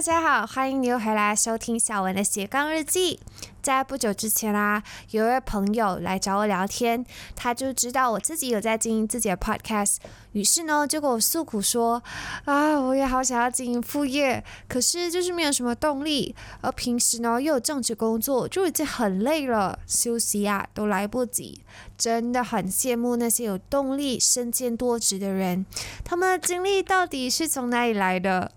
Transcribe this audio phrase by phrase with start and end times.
[0.00, 3.20] 大家好，欢迎你又回来收听小文的斜杠日记。
[3.60, 7.04] 在不久之前啊，有一位朋友来找我聊天，
[7.36, 9.96] 他就知道我自己有在经营自己的 podcast，
[10.32, 12.02] 于是呢就跟我诉苦说：
[12.46, 21.60] 啊，我也好想要经营副业，可是就是没有什么动力，而平时呢又有正职工作，就已经很累了，休息啊都来不及，
[21.98, 25.66] 真的很羡慕那些有动力、身兼多职的人，
[26.02, 28.52] 他们的精力到底是从哪里来的？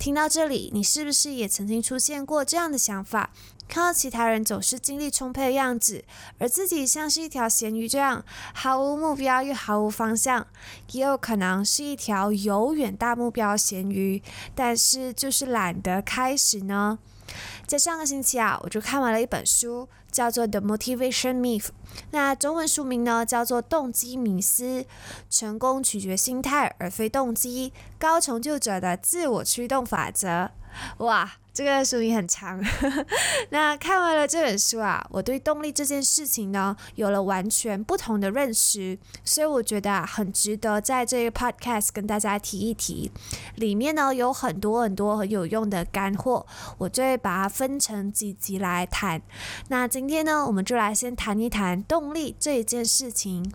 [0.00, 3.28] 听到这里，你是不是也曾经出现过这样的想法？
[3.68, 6.02] 看到其他人总是精力充沛的样子，
[6.38, 10.46] 而自己像是一条咸鱼这样，毫无目标又毫无方向；
[10.92, 14.22] 也有可能是一条有远大目标咸鱼，
[14.54, 16.98] 但是就是懒得开始呢？
[17.66, 21.66] 在上个星期啊，我就看完了一本书，叫做《The Motivation Myth》，
[22.10, 24.64] 那中文书名呢叫做《动机迷思》，
[25.28, 30.50] 成功取决心态而非动机，高成就者的自我驱动法则。
[30.98, 31.30] 哇！
[31.52, 32.62] 这个书名很长，
[33.50, 43.10] 那看完了这本书啊，我对动力这件事情呢有了完全不同的认识，所以我觉得啊很值得在这个 podcast 跟大家提一提。
[43.56, 46.46] 里面呢有很多很多很有用的干货，
[46.78, 49.20] 我就会把它分成几集来谈。
[49.68, 53.52] 那今天呢，我们就来先谈一谈动力这一件事情。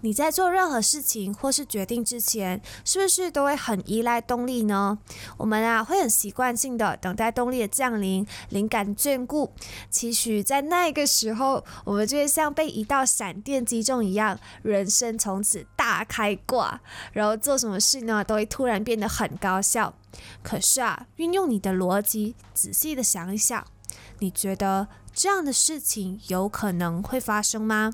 [0.00, 4.98] 你在做任何事情或是决定之前，是不是都会很依赖动力呢？
[5.36, 9.52] 我们啊会很习惯性的等待动力的降临，灵感眷顾，
[9.90, 16.80] 期许在那个时候，我们就会像被一道闪电击中一样，人生从此大开挂，
[17.12, 19.94] 然后做什么事呢都会突然变得很高效。
[20.42, 23.64] 可是啊，运用你的逻辑，仔细的想一想，
[24.20, 27.92] 你觉得这样的事情有可能会发生吗？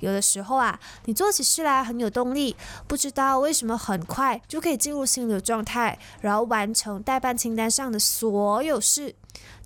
[0.00, 9.14] 有的时候啊，你做起事来很有动力，不知道为什么很快就可以进入心流状态，然后完成代办清单上的所有事。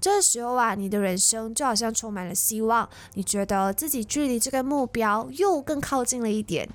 [0.00, 6.68] 这时候啊，你的人生就好像充满了希望，你觉得自己距离这个目标又更靠近了一点。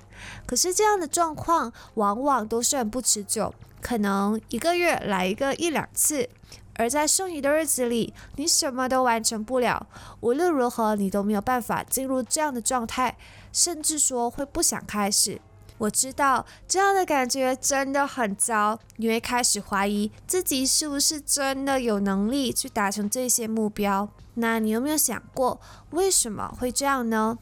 [0.44, 6.28] 可是这样的状况往往都是很不持久，可能一个月来一个一两次。
[6.76, 9.86] 而在剩余的日子里，你什么都完成不了。
[10.20, 13.16] 无论如何，你都没有办法进入这样的状态，
[13.52, 15.40] 甚至说会不想开始。
[15.78, 24.08] 我知道这样的感觉真的很糟，你会开始怀疑自己是不是真的有能力去达成这些目标。
[24.34, 25.60] 那你有没有想过，
[25.90, 27.36] 为什么会这样呢？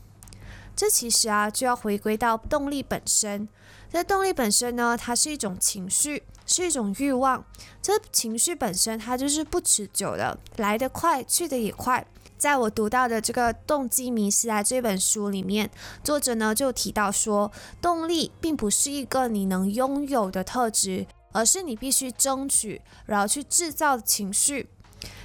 [0.74, 3.46] 这其实啊，就要回归到动力本身。
[3.92, 6.22] 这动力本身呢，它是一种情绪。
[6.50, 7.44] 是一种欲望，
[7.80, 12.04] 这情绪本身它就是不持久的，来得快，去得也快。
[12.36, 15.70] 在我读到的这个《动机迷失》啊这本书里面，
[16.02, 24.68] 作者呢就提到说，动力并不是一个你能拥有的特质，而是你必须争取，然后去制造情绪。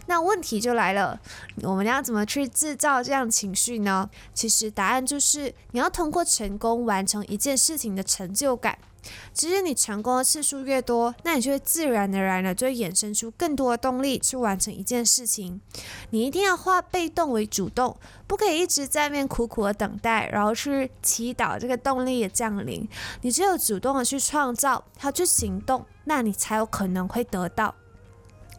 [0.05, 1.19] 那问题就来了，
[1.63, 4.07] 我们要怎么去制造这样情绪呢？
[4.33, 8.77] 其实答案就是你要通过成功完成一件事情的成就感。
[9.33, 15.59] 其实你成功的次数越多，那你就会自然而然的就会衍生出更多的动力去完成一件事情。
[16.11, 22.87] 你一定要化被动为主动，不可以一直在面苦苦的等待，然后去祈祷这个动力的降临。
[23.21, 27.75] 你只有主动的去创造，要去行动，那你才有可能会得到。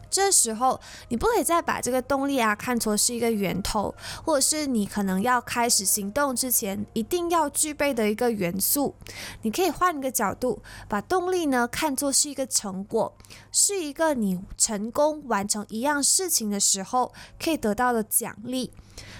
[0.09, 0.79] 这时候，
[1.09, 8.95] 你不可以再把这个动力啊看作是一个源头，或者是你可能要开始行动之前一定要具备的一个元素。
[9.41, 13.15] 你可以换一个角度，把动力呢看作是一个成果，
[13.51, 18.71] 是一个你成功完成一样事情的时候可以得到的奖励。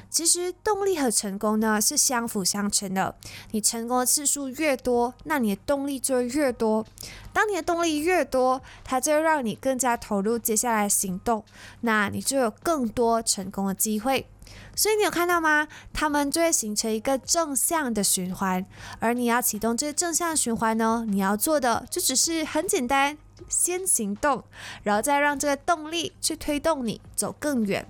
[0.10, 3.16] 其实动力和成功呢是相辅相成的。
[3.52, 6.86] 你成功的次数越多，那你的动力就会越多。
[7.34, 11.44] 当你的动力越多，它就会让你更加投入接下来行动，
[11.82, 14.28] 那你就有更多成功的机会。
[14.76, 15.68] 所以你有看到吗？
[15.94, 18.66] 他们就会形成一个正向的循环。
[19.00, 23.18] 而你要启动这个正向循环呢，你要做的就只是很简单，
[23.50, 24.44] 先行动，
[24.84, 27.86] 然后再让这个动力去推动你走更远。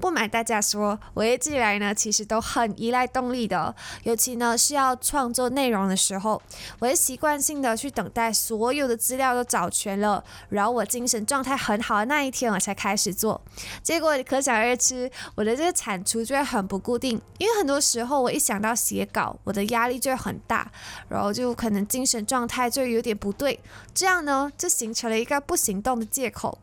[0.00, 3.74] 不瞒大家说，我一直以来呢，其实都很依赖动力的。
[4.04, 6.40] 尤其呢是要创作内容的时候，
[6.78, 13.40] 我会习惯性的去等待所有的资料都找全了，然后我精神状态很好的那一天，我才开始做。
[13.82, 17.20] 结果可想而知，我的这个产出就会很不固定。
[17.36, 20.70] 因为很多时候，我一想到写稿，我的压力就会很大，
[21.08, 23.60] 然后就可能精神状态就有点不对。
[23.94, 26.58] 这样呢，就形成了一个不行动的借口。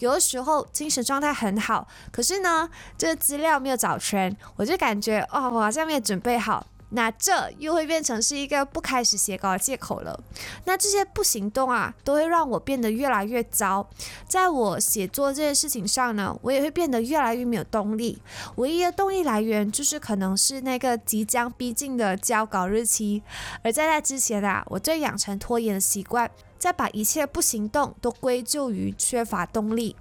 [0.00, 2.68] 有的时候精神状态很好，可是呢。
[2.98, 6.66] 这个资料没有找全，我就感觉哦，我好像没有准备好。
[6.92, 10.20] 那这又会变成是一个不开始写稿的借口了。
[10.64, 13.88] 那这些不行动啊，都会让我变得越来越糟。
[14.26, 18.20] 在我写作这件事情上呢，我也会变得越来越没有动力。
[18.56, 23.22] 唯一的动力来源就是可能是那个即将逼近的交稿日期。
[23.62, 26.28] 而在那之前啊，我就养成拖延的习惯，
[26.58, 29.94] 再把一切不行动都归咎于缺乏动力。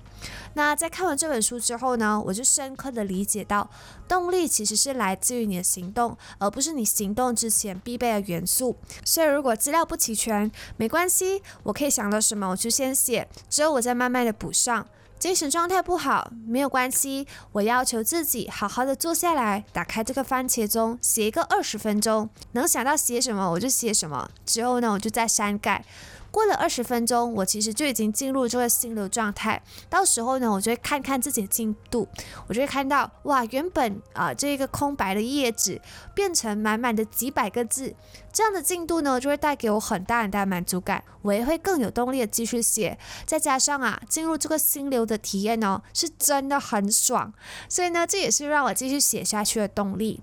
[0.54, 3.70] 那在看完这本书之后呢，我就深刻的理解到，
[4.08, 8.76] 动力其实是来自于你的行动，而不是你行动之前必备的元素。
[9.06, 14.86] 所以如果资料不齐全，没关系，我可以想到什么我就先写，之后我再慢慢的补上。
[15.20, 25.84] 精神状态不好没有关系，我要求自己好好的坐下来，打开这个番茄钟，写一个二十分钟，能想到写什么我就写什么，之后呢我就再删改。
[26.32, 29.62] 过了二十分钟，我其实就已经进入这个心流状态。
[29.90, 32.08] 到时候呢，我就会看看自己的进度，
[32.48, 35.82] 我就会看到，哇，原本啊这一个空白的页纸
[36.14, 37.96] 变成满满的几百个字，
[38.32, 42.98] 这样的进度呢，就会带给我很大很大的满足感，我也会更有动力的继续写。
[43.26, 47.34] 再加上啊，进入这个心流的体验呢，是真的很爽，
[47.68, 50.22] 所以呢，这也是让我继续写下去的动力。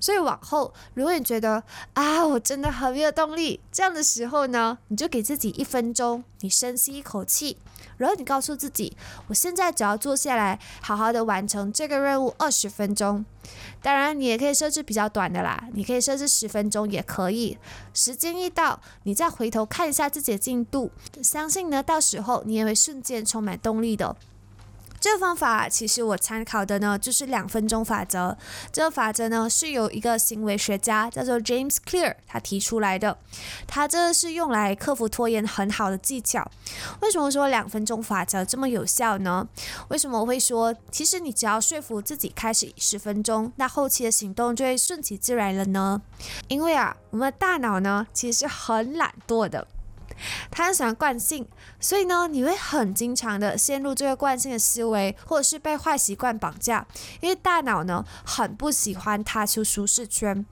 [0.00, 1.62] 所以往后，如果你觉得
[1.94, 7.58] 啊，我真的很有动力，这样的时候呢，你就给自己一分钟，你深吸一口气，
[7.98, 8.96] 然后你告诉自己，
[9.28, 13.24] 我现在只要坐下来，好好的完成这个任务二十分钟。
[13.82, 17.58] 当然，你也可以设置比较短的啦，你可以设置十分钟也可以。
[17.92, 20.90] 时间一到，你再回头看一下自己的进度，
[21.22, 24.16] 相信呢，到时候你也会瞬间充满动力的。
[25.00, 28.36] 这个方法其实我参考的呢，就是两分钟法则。
[28.70, 33.16] 这个法则呢，是由一个行为学家叫做 James Clear 他提出来的。
[33.66, 36.46] 他这是用来克服拖延很好的技巧。
[37.00, 39.48] 为什么说两分钟法则这么有效呢？
[39.88, 46.02] 为什么我会说，其实你只要说服自己开始十分钟，那后期的行动就会顺其自然了呢？
[46.48, 49.66] 因为啊，我们的大脑呢，其实是很懒惰的。
[50.50, 51.46] 他很喜欢惯性，
[51.78, 56.86] 所以呢，你会很经常的陷入这个惯性的思维，或者是被坏习惯绑架。
[57.20, 60.44] 因为大脑呢，很不喜欢踏出舒适圈，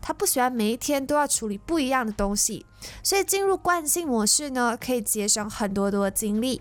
[0.00, 2.64] 他不喜欢每一天都要处理不一样的东西，
[3.02, 6.60] 所以进入惯性模式呢，可以节省很多多的精力。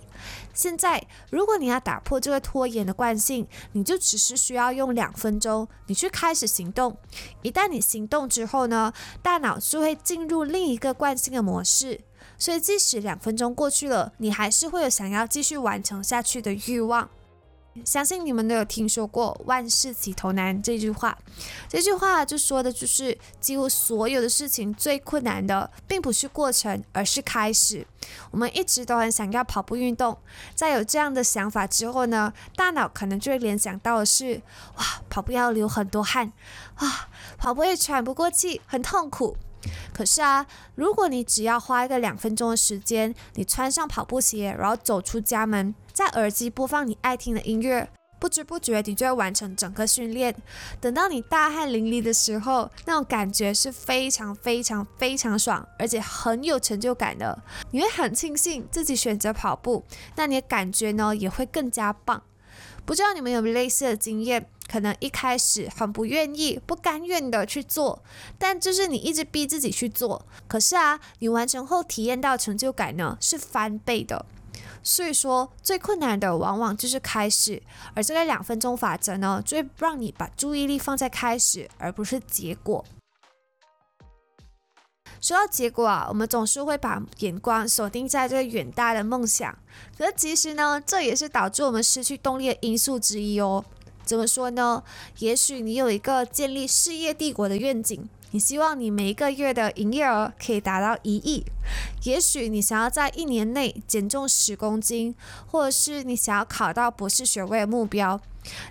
[0.54, 6.98] 现在，如果你要打破这个拖延的惯性，你就只是需要用两分钟，你去开始行动。
[7.42, 12.00] 一旦你行动之后呢，大脑就会进入另一个惯性的模式。
[12.38, 17.10] 所以，即使两分钟过去了，你还是会有想要继续完成下去的欲望。
[17.84, 21.18] 相信你们都有听说过“万事起头难”这句话。
[21.68, 27.86] 这句话就说的就是，几乎所有的事情最困难的，并不是过程，而是开始。
[28.32, 30.18] 我们一直都很想要跑步运动，
[30.54, 34.42] 在有这样的想法之后呢，大脑可能就会联想到的是：
[34.78, 36.32] 哇，跑步要流很多汗，
[36.80, 39.36] 哇，跑步也喘不过气，很痛苦。
[39.94, 40.46] 可是啊，
[40.76, 47.90] 如果你只要花一个两分钟的时间，你穿上跑步鞋，然后走出家门，在耳机播放你爱听的音乐，
[48.20, 50.36] 不知不觉你就会完成整个训练。
[50.80, 57.42] 等到你大汗淋漓的时候，那种感觉是非常非常非常爽，而且很有成就感的。
[57.72, 59.84] 你会很庆幸自己选择跑步，
[60.16, 62.24] 那你的感觉呢也会更加棒。
[62.86, 64.48] 不知道你们有没有类似的经验？
[64.68, 68.04] 可能一开始很不愿意、不甘愿的去做，
[68.38, 70.26] 但就是你一直逼自己去做。
[70.48, 74.26] 可是啊，你完成后体验到成就感呢，是翻倍的。
[74.82, 77.62] 所以说，最困难的往往就是开始，
[77.96, 82.86] 而这个两分钟法则呢，最让你把注意力放在开始，而不是结果。
[85.20, 89.58] 说到结果啊，我们总是会把眼光锁定在这个远大的梦想，
[89.98, 93.66] 可是其实呢，这也是导致我们失去动力的因素之一哦。
[94.06, 94.84] 怎么说呢？
[95.20, 101.44] 也许你有一个建立事业帝国的愿景，你希望你每一个月的营业额可以达到一亿；
[102.04, 105.16] 也许你想要在一年内减重十公斤，
[105.48, 108.22] 或者是你想要考到博士学位的目标。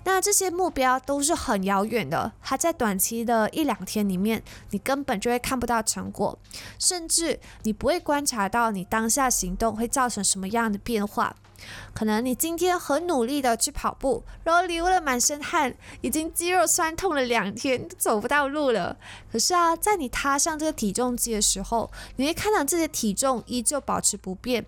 [0.04, 6.38] 那这些目标都是很遥远的，它在短期的一两天里面，你根本就会看不到成果，
[6.78, 11.34] 甚至你不会观察到你当下行动会造成什么样的变化。
[11.92, 18.96] 可能你今天很努力的去跑步，然后流了满身汗，已经肌肉酸痛了两天，走不到路了。
[19.30, 24.66] 可是啊，在你踏上这个体重机的时候，你会看到自己的体重依旧保持不变。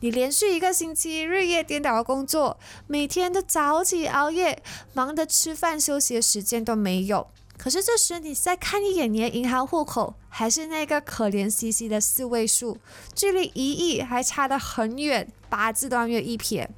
[0.00, 4.62] 你连续一个星期日夜颠倒的工作，每天都早起熬夜，
[4.94, 7.28] 忙得吃饭休息的时间都没有。
[7.62, 12.78] 可是这时你再看一眼你的银行户口，还是那个可怜兮兮的四位数，
[13.14, 16.70] 距离一亿还差得很远，八字都要约一撇。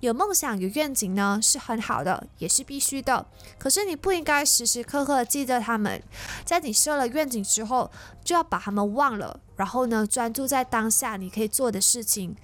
[0.00, 3.24] 有梦想、有愿景呢，是很好的，也是必须的。
[3.56, 6.02] 可是你不应该时时刻刻记着他们，
[6.44, 7.88] 在你设了愿景之后，
[8.24, 12.34] 就要把他们忘了，然后呢，专注在当下你可以做的事情。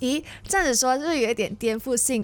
[0.00, 2.22] 咦，这样子说是不是有点颠覆性？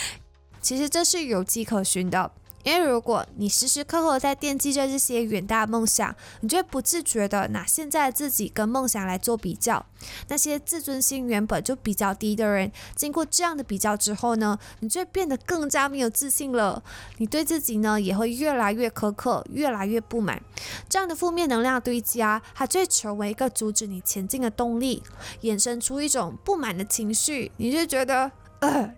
[0.62, 2.32] 其实这是有迹可循的。
[2.64, 9.84] 因为如果你时时刻刻在惦记着这些远大梦想，你就会不自觉的拿现在自己跟梦想来做比较。
[10.28, 16.82] 那些自尊心原本就比较低的人，经过这样的比较之后呢，你就会变得更加没有自信了。
[17.18, 20.42] 你对自己呢也会越来越苛刻，越来越不满。
[20.88, 25.02] 这样的负面能量堆积啊，它就会成为一个阻止你前进的动力，
[25.42, 28.30] 衍生出一种不满的情绪，你就觉得。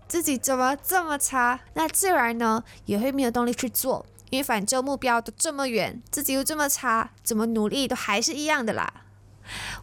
[0.08, 1.60] 自己怎么这么差？
[1.74, 9.02] 那自然呢也会没有动力去做，因为反正目标都这么远，自己又这么差，怎么努力都还是一样的啦。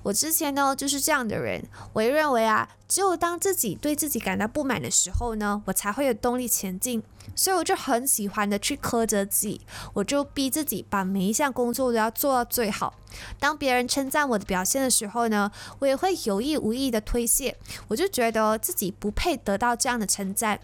[0.04, 1.64] 我之前呢就是这样的人，
[1.94, 7.02] 我也认为啊，只有当自己对自己感到不满的时候呢，我才会有动力前进。
[7.36, 9.62] 所以我就很喜欢的去苛责自己，
[9.94, 12.94] 我就逼自己把每一项工作都要做到最好。
[13.40, 17.58] 当别人称赞我的表现的时候呢，我也会有意无意的推卸，
[17.88, 20.60] 我就觉得自己不配得到这样的称赞。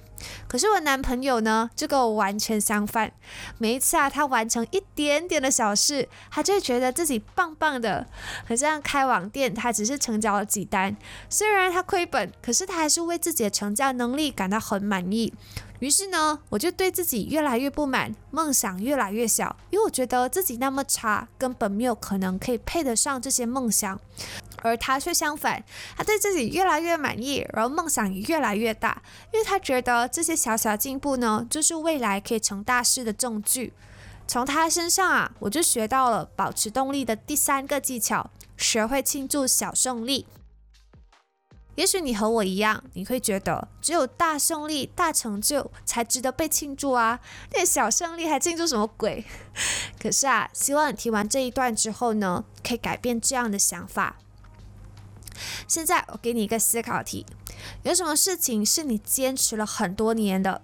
[0.50, 3.14] 可是我男朋友呢，就跟我完全相反。
[3.58, 8.06] 每一次啊，他完成一点点的小事，他就会觉得自己棒棒的。
[8.46, 10.98] 好像开网店，他只是成交了几单，
[11.30, 15.34] 虽然他亏本，可是他还是为自己的成交能力感到很满意。
[15.80, 23.98] 于是呢，我就对自己越来越不满，梦想越来越小，因为我觉得自己那么差，根本没有可能可以配得上这些梦想。
[24.62, 25.64] 而他却相反，
[25.96, 33.72] 他对自己越来越满意，然后梦想也越来越大，因为他觉得这些小小进步呢，就是未来可以成大事的证据。
[34.28, 40.26] 从他身上啊，我就学到了保持动力的第三个技巧：学会庆祝小胜利。
[41.80, 47.22] 也许你和我一样，你会觉得只有大胜利、大成就才值得被庆祝啊，
[47.56, 49.24] 那小胜利还庆祝什么鬼？
[49.98, 54.18] 可是啊，希望你听完这一段之后呢，可以改变这样的想法。
[55.70, 57.26] 现在我给你一个思考题：
[57.84, 60.62] 有什么事情是你坚持了很多年的？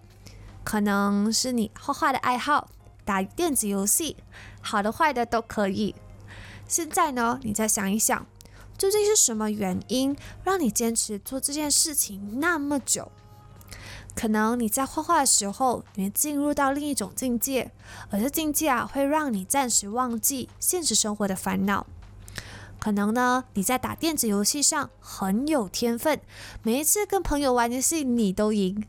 [0.66, 2.70] 可能是你画画的爱好，
[3.06, 4.18] 打电子游戏，
[4.60, 5.96] 好的坏的都可以。
[6.68, 8.28] 现在呢，你再想一想。
[8.78, 13.12] 究竟是什么原因让你坚持做这件事情那么久？
[14.16, 17.72] 可能你在画画的时候，你会进入到另一种境界，
[18.10, 21.86] 而这境界啊，会让你暂时忘记现实生活的烦恼。
[22.80, 26.22] 可能呢，你在打电子游戏上很有天分，
[26.64, 28.86] 每一次跟朋友玩游戏，你都赢。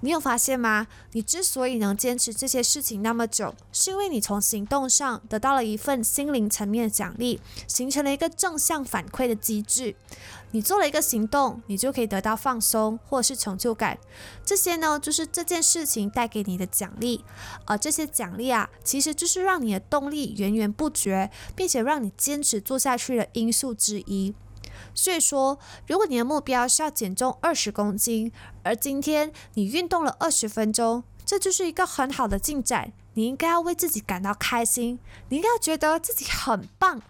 [0.00, 0.86] 你有发现吗？
[1.12, 9.96] 你之所以能坚持这些事情那么久，是因为你从行动上得到了一份心灵层面的奖励，形成了一个正向反馈的机制。
[10.52, 13.98] 你做了一个行动，你就可以得到放松或者是成就感。
[14.44, 17.22] 这些呢，就是这件事情带给你的奖励。
[17.66, 24.34] 而这些奖励啊，其实就是让你的动力源源不绝，并且让你坚持做下去的因素之一。
[24.98, 28.32] 所以说，如果你的目标是要减重二十公斤，
[28.64, 32.92] 而今天你运动了二十分钟，这就是一个很好的进展。
[33.14, 37.00] 你应该要为自己感到开心，你应该要觉得自己很棒。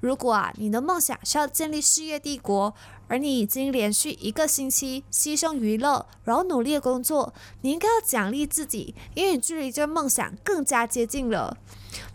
[0.00, 2.72] 如果啊，你的梦想是要建立事业帝国，
[3.08, 11.58] 而你已经连续一个星期牺牲娱乐，然后努力的工作，你应该要奖励自己，因为你距离这个梦想更加接近了。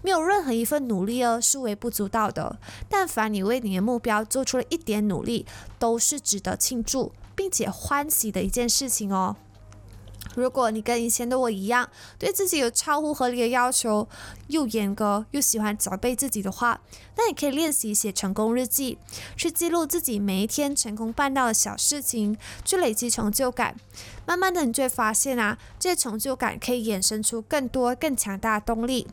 [0.01, 2.59] 没有任何一份努力哦是微不足道的。
[2.89, 5.45] 但凡你为你的目标做出了一点努力，
[5.79, 9.35] 都是值得庆祝并且欢喜的一件事情哦。
[10.35, 14.07] 如果你跟以前的我一样，对自己有超乎合理的要求，
[14.47, 16.79] 又严格又喜欢责备自己的话，
[17.15, 18.97] 那你可以练习写成功日记，
[19.35, 23.75] 去记录自己每一天成功办到的小事情，去累积成就感。
[24.25, 29.07] 慢慢的，你就会发现啊，这些成就感可以衍生出更多更强大的动力。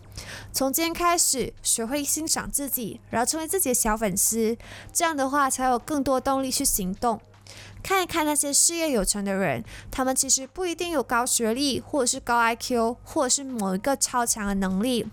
[0.53, 4.57] 从今天开始，学会欣赏自己，然后成为自己的小粉丝，
[4.93, 7.21] 这样的话才有更多动力去行动。
[7.89, 15.07] 看一看那些事业有成的人，他们其实不一定有高学历，或者是高 IQ，或者是某一个超强的能力。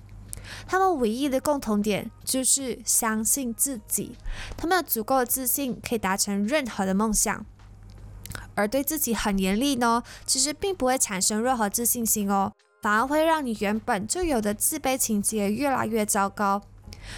[0.68, 4.18] 他们唯一的共同点就是相信自己，
[4.58, 7.46] 他们有足够的自信可以达成任何的梦想。
[8.56, 12.52] 而对自己很严厉呢，其实并不会产生任何自信心哦，
[12.82, 16.62] 反而会让你原本就有的自卑情节越来越糟糕。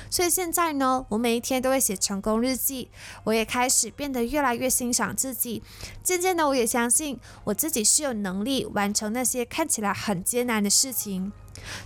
[0.10, 2.90] 所以现在呢，我每一天都会写成功日记。
[3.24, 5.62] 我也开始变得越来越欣赏自己。
[6.04, 11.32] 渐渐的，我也相信我自己是有能力完成那些看起来很艰难的事情。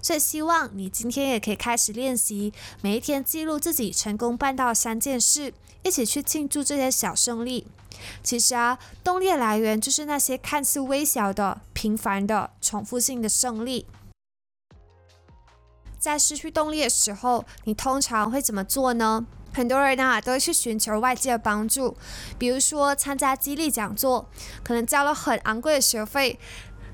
[0.02, 5.54] 所以希望你今天也可以开始练习，每一天记录自己成功办到三件事，
[5.84, 7.66] 一起去庆祝这些小胜利。
[8.24, 13.86] 其实啊，动力来源就是那些看似微小的、平凡的、重复性的胜利。
[16.02, 19.24] 在失去动力的时候，你通常会怎么做呢？
[19.54, 21.96] 很多人啊都会去寻求外界的帮助，
[22.40, 24.28] 比如说参加激励讲座，
[24.64, 26.40] 可能交了很昂贵的学费。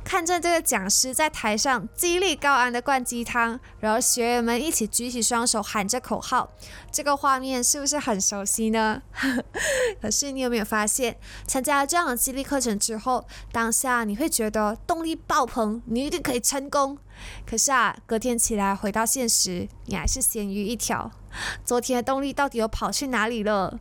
[0.04, 6.50] 看着这个讲师在台上激励高昂的灌鸡汤，然后学员们一起举起双手喊着口号，
[6.92, 9.02] 这个画面是不是很熟悉呢？
[10.02, 16.98] 可是你有没有发现，参加这样的激励课程之后，当下你会觉得动力爆棚，你一定可以成功。
[17.46, 21.12] 可是啊，隔天起来回到现实，你还是咸鱼一条。
[21.64, 23.80] 昨天的动力到底又跑去哪里了？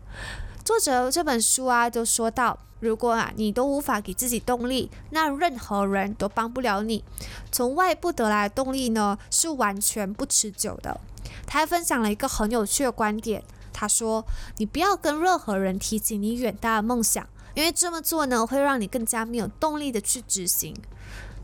[0.65, 2.59] 作者这本书啊，都说到。
[2.81, 7.03] 如果啊，你都无法给自己动力，那任何人都帮不了你。
[7.51, 11.01] 从外部得来的动力呢，是完全不持久的。
[11.47, 14.27] 他还分享了一个很有趣的观点，他说
[14.59, 20.77] ：“你不要跟任何人提起你远大的梦想，因为这么做呢，会让你更加没有动力的去执行。”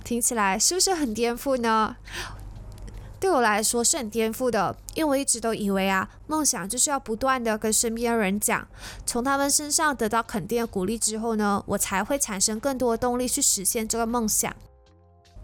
[0.02, 1.96] 听起来是不是很颠覆呢？
[3.18, 8.66] 对我来说是很颠覆的，因为我一直都以为啊，梦想就是要不断的跟身边人讲，
[9.06, 14.52] 从他们身上得到肯定的鼓励之后呢，我才会产生更多的动力去实现这个梦想。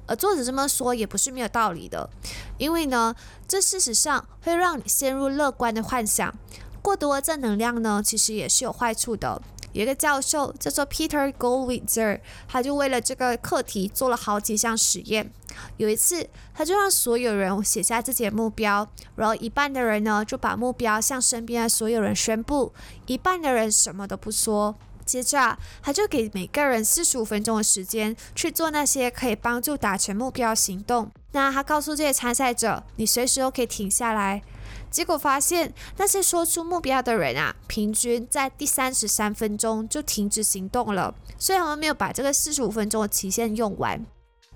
[0.08, 2.10] 而作者这么说也不是没有道理的，
[2.56, 3.14] 因为呢，
[3.46, 6.34] 这事实上会让你陷入乐观的幻想，
[6.82, 9.40] 过多的正能量呢，其实也是有坏处的。
[9.78, 12.18] 有一个教授叫做 Peter Goldwitzer，
[12.48, 15.30] 他就为了这个课题做了好几项实验。
[15.76, 22.72] 有一次，他就让所有人写下自己的目标，然后一半的人呢就把目标向身边的所有人宣布，
[23.06, 24.74] 一半的人什么都不说。
[25.08, 31.10] 接着，他就给每个人四十五分钟的时间去做那些可以帮助达成目标行动。
[31.32, 34.42] 那他告诉这些参赛者，你随时都可以停下来。
[34.90, 44.04] 结果发现，那些说出目标的人啊，平均在第三十三分钟就停止行动了，虽然我们没有把这个四十五分钟的期限用完。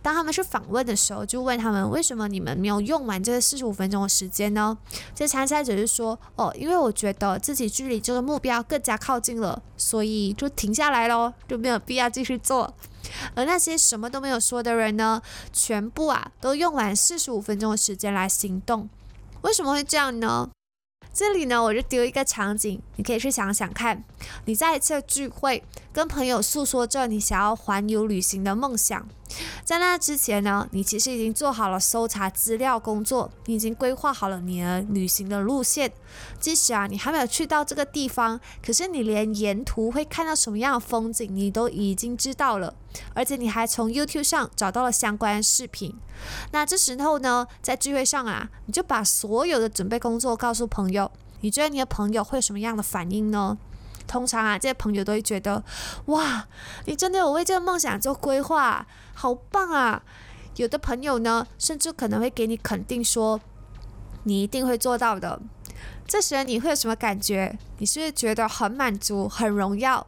[0.02, 4.76] 当他们去访问的时候，就问他们为什么你们没有用完这四十五分钟的时间呢？
[5.14, 12.75] 这参赛者就说：“哦，因为我觉得自己距离这个目标更加靠近了，所以就停下来咯，就没有必要继续做。”
[13.34, 18.88] 而那些什么都没有说的人呢，全部啊都用完四十五分钟的时间来行动。
[19.43, 20.49] 为什么会这样呢？
[21.12, 24.02] 这里呢，我就丢一个场景，你可以去想想看。
[24.47, 25.62] 你在一次聚会，
[25.93, 29.06] 跟朋友诉说着你想要环游旅行的梦想。
[29.64, 35.92] 在那之前呢，你其实已经做好了搜查资料工作，你已经规划好了你的旅行的路线。
[36.38, 42.75] 即使啊，你还没有去到这个地方，可是你连沿途会看到什么样的风景，你都已经知道了。
[43.14, 45.95] 而且你还从 YouTube 上找到了相关视频。
[46.50, 51.10] 那这时候呢，在聚会上啊，你就把所有的准备工作告诉朋友。
[51.40, 53.58] 你觉得你的朋友会有什么样的反应呢？
[54.06, 55.62] 通常啊，这些朋友都会觉得，
[56.06, 56.47] 哇，
[56.86, 60.02] 你真的有为这个梦想做规划，好棒啊！
[60.56, 63.41] 有的朋友呢，甚至可能会给你肯定说，
[64.25, 65.41] 你一定会做到的。
[66.06, 67.58] 这时你会有什么感觉？
[67.78, 70.06] 你是不是觉得很满足、很荣耀？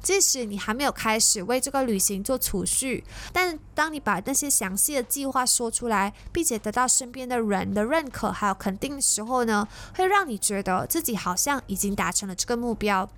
[0.00, 13.08] 即使你还没有开始为这个旅行做储蓄，但当你把那些详细的计划说出来，并且得到身边的人的认可还有肯定的时候呢，会让你觉得自己好像已经达成了这个目标。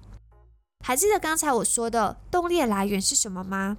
[0.82, 3.76] 还记得刚才我说的动力来源是什么吗？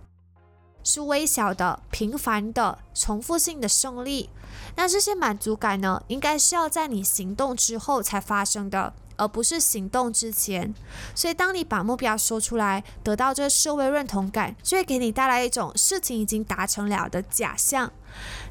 [0.83, 4.29] 是微小的、平凡的、重复性的胜利。
[4.75, 8.93] 那这些满足感呢，应该是要在你行动之后才发生的。
[9.21, 10.73] 而不是行动之前，
[11.13, 17.91] 所以当你把目标说出来，得到这个社会认同感，就会给你带来一种事情已经达成了的假象。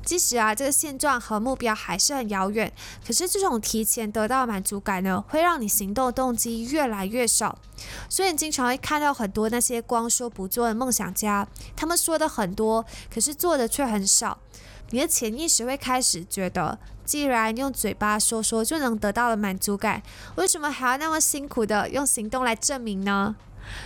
[0.04, 2.72] 即使啊，这个现状和目标还是很遥远，
[3.04, 7.58] 可是这种提前得到满足感呢，会让你行动动机越来越少。
[8.08, 14.38] 所以你经常会看到很多那些光说不做的梦想家，他们说的很多，可是做的却很少。
[14.90, 16.78] 你的潜意识会开始觉得。
[17.10, 20.00] 既然用嘴巴说说就能得到了满足感，
[20.36, 23.34] 为什么还要那么辛苦的用行动来证明呢？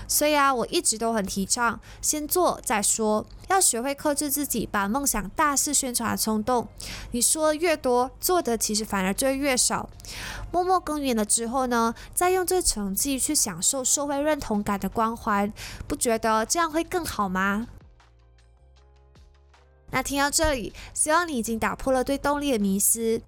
[0.07, 6.69] 所以啊，我一直都很提倡先做再说，要学会克制自己把梦想大肆宣传的冲动。
[7.13, 9.89] 你说越多，做的其实反而就越少。
[10.53, 15.51] 默默耕耘了之后呢，再用这成绩去享受社会认同感的光环，
[15.89, 17.69] 不觉得这样会更好吗？
[19.95, 23.23] 那听到这里，希望你已经打破了对动力的迷思。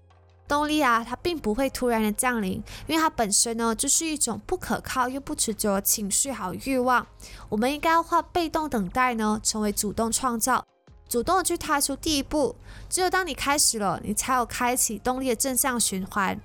[0.49, 2.55] 动力啊，它并不会突然的降临，
[2.89, 7.07] 因为它本身呢就是一种不可靠又不持久的情绪和欲望。
[7.49, 10.67] 我们应该要化被动等待呢，成为主动创造，
[11.09, 12.57] 主动的去踏出第一步。
[12.91, 16.41] 只有当你开始了，你才有开启动力的正向循环。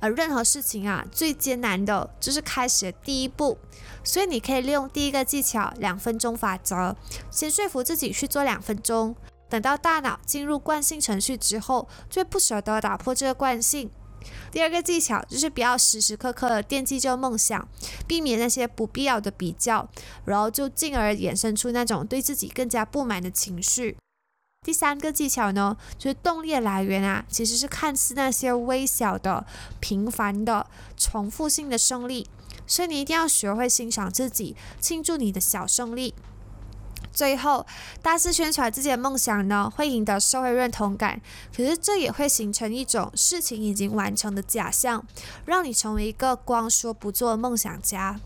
[0.00, 3.58] 而任何事情啊，最艰难的就是开始的第一步。
[4.02, 6.96] 所以你可以利用第一个技巧——两分钟法则，
[7.30, 9.14] 先说服自己去做两分钟。
[9.48, 13.90] 等到大脑进入惯性程序之后，就会不舍得打破这个惯性。
[14.50, 17.66] 第二个技巧就是不要时时刻刻的惦记着梦想，
[18.06, 19.88] 避免那些不必要的比较，
[20.24, 23.96] 然后就进而衍生出那种对自己更加不满的情绪。
[24.66, 29.46] 第三个技巧呢，就是动力来源啊，其实是看似那些微小的、
[29.80, 32.28] 平凡的、重复性的胜利，
[32.66, 36.12] 所以你一定要学会欣赏自己，庆祝你的小胜利。
[37.18, 37.66] 最后，
[38.00, 41.20] 大肆宣传自己的梦想呢，会赢得社会认同感。
[41.52, 45.04] 可是，这也会形成一种事情已经完成的假象，
[45.44, 48.20] 让你成为一个光说不做梦想家。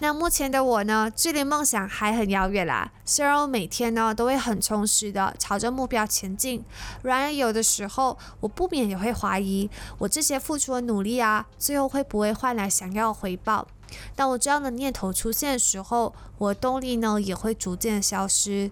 [0.00, 2.92] 那目前的我呢，距离梦想还很遥远啦。
[3.06, 6.62] 虽然我每天呢都会很充实的朝着目标前进，
[7.02, 13.66] 然而有的时候，我不免也会怀疑，我这些付出的努力啊，最后会不会换来想要回报？
[14.14, 18.70] 当我这样的念头出现的时候，我的动力呢也会逐渐消失。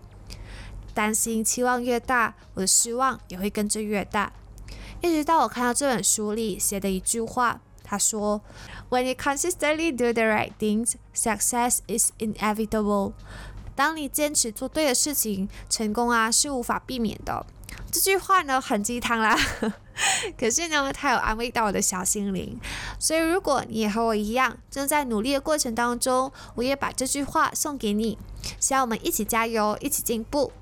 [0.94, 4.33] 担心期望越大，我的失望也会跟着越大。
[5.02, 8.40] 一直到我看到这本书里写的一句话，他说
[8.88, 13.12] ：“When you consistently do the right things, success is inevitable。”
[13.76, 17.44] 当你坚持做对的事情，成功啊是无法避免的。
[17.92, 19.38] 这句话呢很鸡汤啦。
[20.38, 22.59] 可是呢，它有安慰到我的小心灵，
[22.98, 28.18] 所以如果你也和我一样正在努力的过程当中，我也把这句话送给你，
[28.61, 30.52] 希望我们一起加油，一起进步。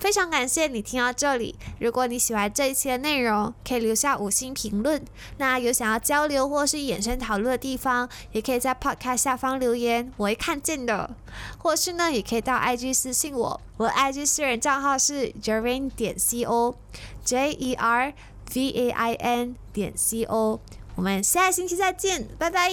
[0.00, 1.54] 非常感谢你听到这里。
[1.78, 5.00] 如果你喜欢这一期的内容，可以留下五星评论。
[5.38, 11.14] 那有想要交流或是衍生讨论的地方，也可以在 Podcast 下方留言，我会看见的。
[11.58, 18.12] 或是呢，也可以到 IG 私信我，我的 IG 私人账号是 Jerin 点 Co，J E R
[18.54, 20.60] V A I N 点 C O。
[20.94, 22.70] 我们下星期再见，拜拜。